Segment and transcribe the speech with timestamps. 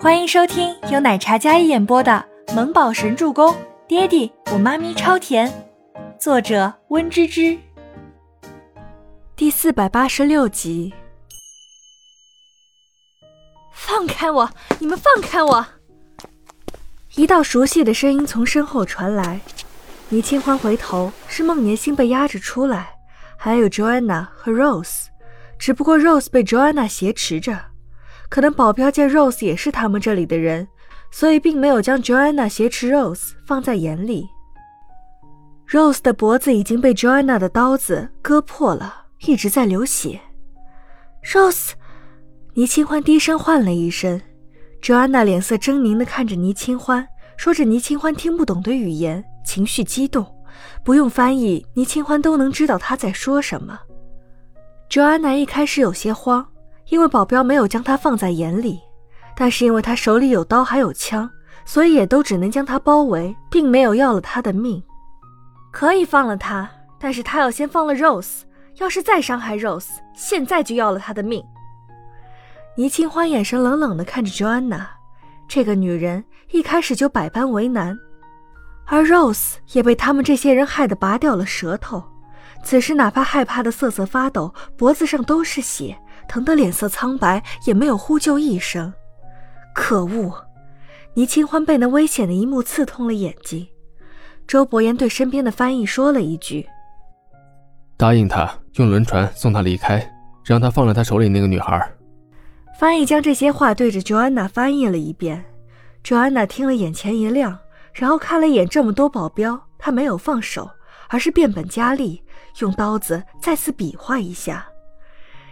[0.00, 3.52] 欢迎收听由奶茶嘉一演播的《萌宝神助攻》，
[3.88, 5.52] 爹地我妈咪超甜，
[6.20, 7.58] 作者温芝芝。
[9.34, 10.94] 第四百八十六集。
[13.72, 14.48] 放开我！
[14.78, 15.66] 你们放开我！
[17.16, 19.40] 一道熟悉的声音从身后传来。
[20.10, 22.94] 倪清欢回头，是孟年星被压着出来，
[23.36, 25.06] 还有 Joanna 和 Rose，
[25.58, 27.58] 只不过 Rose 被 Joanna 挟持着。
[28.28, 30.68] 可能保镖见 Rose 也是他们这里的人，
[31.10, 34.28] 所以并没有将 Joanna 挟持 Rose 放在眼里。
[35.68, 40.20] Rose 的脖子已经被 Joanna 的刀子割破了，一直在流血。
[41.24, 41.72] Rose，
[42.54, 44.20] 倪清欢低声唤了一声。
[44.80, 47.06] Joanna 脸色狰狞地看着倪清欢，
[47.36, 50.24] 说着倪清欢听不懂的语言，情绪激动，
[50.84, 53.78] 不用翻译，倪清欢都能知道他在说什么。
[54.88, 56.46] Joanna 一开始有些慌。
[56.88, 58.80] 因为保镖没有将他放在眼里，
[59.36, 61.30] 但是因为他手里有刀还有枪，
[61.64, 64.82] 所以也都只能将他包围，并没有要了他的命。
[65.70, 66.68] 可以放了他，
[66.98, 68.42] 但是他要先放了 Rose。
[68.78, 71.44] 要是再伤害 Rose，现在就要了他的命。
[72.76, 74.86] 倪清欢眼神冷冷地看着 Joanna，
[75.48, 77.98] 这个女人一开始就百般为难，
[78.86, 82.04] 而 Rose 也被他们这些人害得拔掉了舌头，
[82.62, 85.98] 此时哪怕害怕的瑟瑟发抖，脖子上都是血。
[86.28, 88.92] 疼得脸色苍白，也没有呼救一声。
[89.74, 90.32] 可恶！
[91.14, 93.66] 倪清欢被那危险的一幕刺痛了眼睛。
[94.46, 96.66] 周伯言对身边的翻译说了一句
[97.98, 100.08] ：“答应他，用轮船送他离开，
[100.44, 101.90] 让他放了他手里那个女孩。”
[102.78, 105.44] 翻译将这些话对着 Joanna 翻译了一遍。
[106.04, 107.58] Joanna 听了，眼前一亮，
[107.92, 110.70] 然后看了一眼这么多保镖，他没有放手，
[111.08, 112.22] 而是变本加厉，
[112.60, 114.66] 用刀子再次比划一下。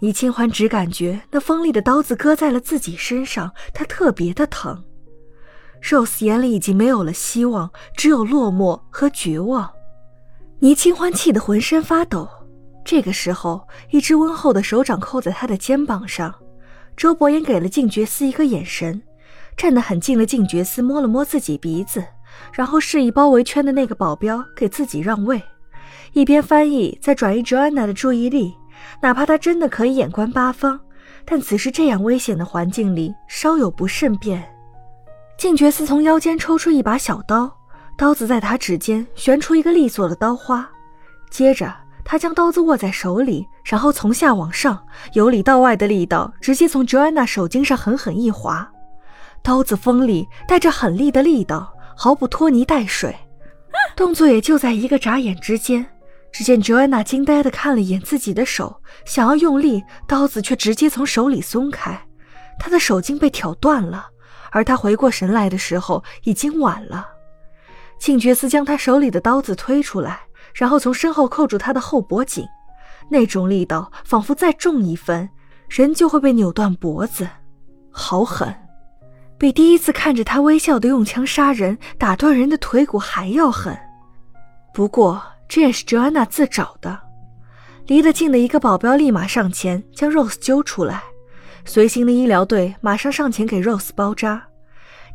[0.00, 4.84] 倪清欢只感觉那锋利的刀子割在了自己身上，他特别的疼。
[5.82, 9.70] Rose 眼里已经没有了希望，只有落寞和绝望。
[10.60, 12.28] 倪清欢气得浑身发抖。
[12.84, 16.34] 这个时候，一只温厚的手掌扣在他的肩膀上。
[16.96, 19.02] 周伯言给了静觉司一个眼神，
[19.56, 22.04] 站得很近的静觉司摸了摸自己鼻子，
[22.52, 25.40] 然后示意包围圈的那个保镖给自己让位，
[26.12, 28.54] 一边翻译在转移 Joanna 的注意力。
[29.00, 30.78] 哪怕他真的可以眼观八方，
[31.24, 34.42] 但此时这样危险的环境里，稍有不慎便……
[35.36, 37.50] 静觉寺从腰间抽出一把小刀，
[37.96, 40.68] 刀子在他指尖旋出一个利索的刀花。
[41.30, 41.72] 接着，
[42.04, 48.68] 他将刀子握在手里，然后从下往上，由里到外的力道直接从 Joanna 手筋上狠狠一划。
[49.42, 53.14] 刀子锋利，带着狠厉的力道，毫不拖泥带水。
[53.94, 55.86] 动作也就在一个眨眼之间。
[56.30, 62.06] 只见 Joanna 惊呆地看了一眼自己的手，想要用力，刀子却直接从手里松开，
[62.58, 64.06] 她的手筋被挑断了。
[64.50, 67.08] 而她回过神来的时候，已经晚了。
[67.98, 70.20] 庆觉斯将他手里的刀子推出来，
[70.54, 72.46] 然后从身后扣住他的后脖颈，
[73.10, 75.28] 那种力道仿佛再重一分，
[75.68, 77.28] 人就会被扭断脖子，
[77.90, 78.54] 好狠，
[79.36, 83.76] 比第一次看着他微笑的用枪杀人、打断人的腿骨还要狠。
[84.72, 85.20] 不过。
[85.48, 87.00] 这也是 Joanna 自找的。
[87.86, 91.02] 离得近的一个保镖立马上前将 Rose 揪出来，
[91.64, 94.46] 随行的医疗队马上上前给 Rose 包扎。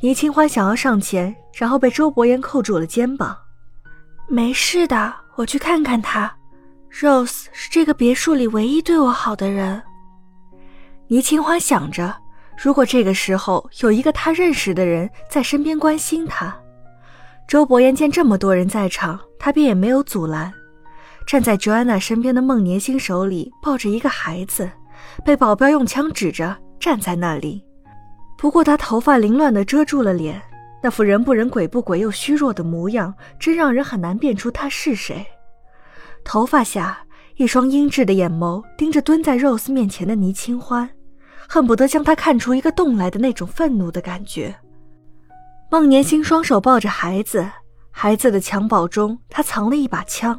[0.00, 3.36] 倪清欢想要上前，然后被周伯言扣住了肩膀。
[4.28, 6.34] 没事的，我去看看他。
[6.90, 9.82] Rose 是这个别墅里唯一对我好的人。
[11.08, 12.16] 倪清欢想着，
[12.56, 16.56] 如果这个时候有一个他认识的人在身边关心他。
[17.48, 19.18] 周伯言见这么多人在场。
[19.44, 20.52] 他便也没有阻拦，
[21.26, 24.70] 站在 Joanna 身边的孟年星手里抱着一个孩子，
[25.24, 27.60] 被保镖用枪指着站在那里。
[28.38, 30.40] 不过他头发凌乱地遮住了脸，
[30.80, 35.26] 那副人不人鬼不鬼又虚弱的模样，真让人很难辨出他是谁。
[36.22, 37.00] 头发下，
[37.34, 40.88] 一双阴鸷的眼眸盯着蹲在 Rose 面前的倪清欢，
[41.48, 44.54] 恨不得将他看出一个洞来的那种愤怒的感觉。
[45.72, 47.50] 孟年星双手抱着孩子。
[47.90, 50.38] 孩子的襁褓中，他藏了一把枪。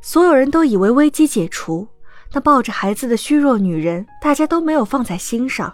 [0.00, 1.86] 所有人都以为危机解除，
[2.32, 5.72] 那抱着孩子的虚弱女人，大家都没有放在心上。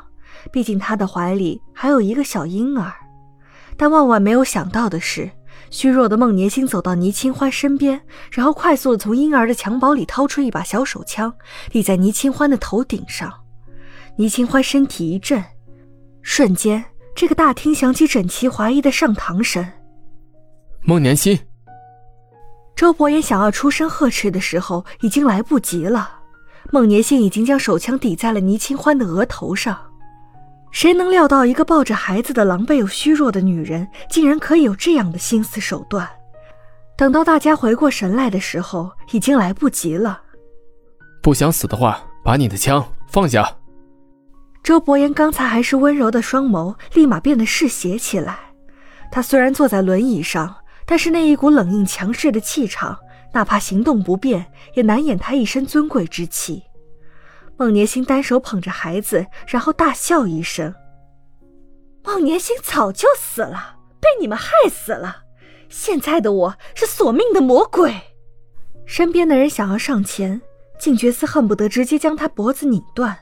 [0.52, 2.93] 毕竟她的怀里还有一个小婴儿。
[3.78, 5.31] 但万万没有想到的是，
[5.70, 7.99] 虚弱的孟年星走到倪清欢身边，
[8.31, 11.32] 然后快速的从婴儿的襁褓里掏出一把小手枪，
[11.72, 13.32] 立在倪清欢的头顶上。
[14.19, 15.43] 倪清欢身体一震，
[16.20, 16.84] 瞬间，
[17.17, 19.67] 这个大厅响起整齐划一的上堂声。
[20.83, 21.37] 孟年心，
[22.77, 26.11] 周伯言想要出声呵斥的时候，已经来不及了。
[26.71, 29.79] 孟年心已经将手枪抵在了倪清欢的额头上。
[30.71, 36.07] 谁能料到一个抱着孩子的狼狈又虚弱的女人，竟然可以有这样的心思手段？
[36.99, 40.21] 等到大家回过神来的时候，已经来不及了。
[41.23, 43.51] 不想死的话，把你的枪放下。
[44.67, 48.37] 周伯言刚才还是温柔的双眸，立马变得嗜血起来。
[49.13, 52.99] 他虽然坐在轮椅上，但是那一股冷硬强势的气场，
[53.33, 56.65] 哪怕行动不便，也难掩他一身尊贵之气。
[57.57, 60.75] 孟年星单手捧着孩子，然后大笑一声
[62.03, 65.19] ：“孟年星早就死了，被你们害死了。
[65.69, 67.95] 现在的我是索命的魔鬼。”
[68.85, 70.43] 身边的人想要上前，
[70.77, 73.17] 静觉寺恨不得直接将他脖子拧断，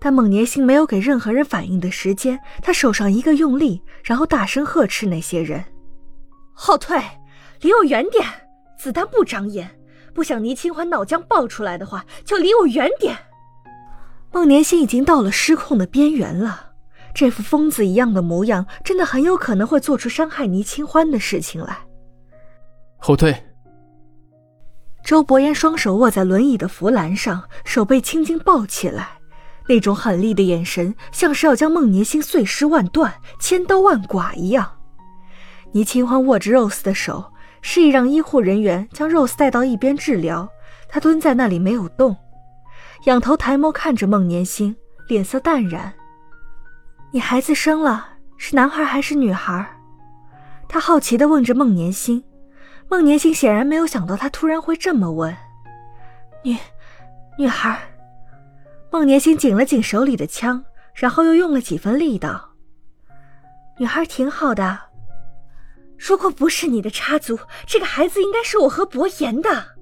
[0.00, 2.40] 但孟年星没有给任何人反应的时间。
[2.62, 5.62] 他手上一个用力，然后大声呵斥那些人
[6.54, 6.98] ：“后退，
[7.60, 8.24] 离我远点！
[8.78, 9.70] 子弹不长眼，
[10.14, 13.16] 不想倪清欢脑浆爆出来的话，就离我远点。”
[14.32, 16.72] 孟年星已经到了失控的边缘了，
[17.12, 21.78] 这副疯子一样的模样，真的很有可能会做出伤害倪清欢的事情来。
[22.96, 23.34] 后退。
[25.02, 29.18] 周伯言双手握在轮椅的扶栏上，手被青筋抱起来，
[29.70, 34.68] 那种狠厉的眼神，像是要将孟年星碎尸万段、千刀万剐一样。
[35.70, 37.32] 倪清欢握着 Rose 的手，
[37.62, 40.48] 示意让医护人员将 Rose 带到一边治疗。
[40.88, 42.16] 他蹲在那里没有动。
[43.04, 44.74] 仰头抬眸看着孟年星，
[45.06, 45.92] 脸色淡然。
[47.12, 48.08] 你孩子生了，
[48.38, 49.64] 是男孩还是女孩？
[50.68, 52.24] 他好奇地问着孟年星。
[52.88, 55.32] 孟年星显然没有想到他突然会这么问。
[56.42, 56.56] 女，
[57.38, 57.80] 女孩。
[58.92, 60.64] 孟年星紧了紧手里的枪，
[60.94, 62.50] 然后又用了几分力道。
[63.78, 64.78] 女孩挺好的。
[65.96, 69.76] 如果不是你的插足，这个孩子应该是我和伯言的。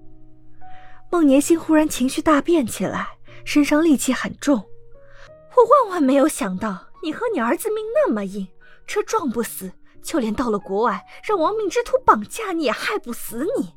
[1.10, 3.08] 孟年星忽然情绪大变起来，
[3.46, 4.56] 身上戾气很重。
[4.56, 8.46] 我万万没有想到，你和你儿子命那么硬，
[8.86, 9.72] 车撞不死，
[10.02, 13.72] 就连到了国外让亡命之徒绑架你也害不死你。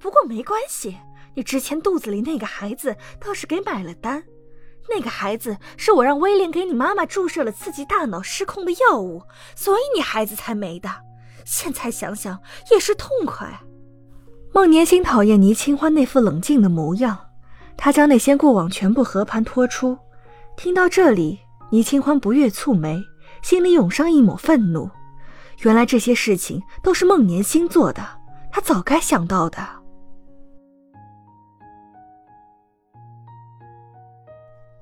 [0.00, 0.98] 不过没关系，
[1.34, 4.24] 你之前肚子里那个孩子倒是给买了单。
[4.88, 9.22] 那个孩子是我让威廉给你妈妈注射了刺激大脑失控的药物，
[9.56, 10.90] 所以你孩子才没的。
[11.44, 12.40] 现在想想
[12.70, 13.60] 也是痛快。
[14.52, 17.18] 孟年星讨厌倪清欢那副冷静的模样，
[17.76, 19.98] 他将那些过往全部和盘托出。
[20.56, 21.40] 听到这里，
[21.70, 23.02] 倪清欢不悦蹙眉，
[23.42, 24.88] 心里涌上一抹愤怒。
[25.62, 28.06] 原来这些事情都是孟年星做的，
[28.52, 29.83] 他早该想到的。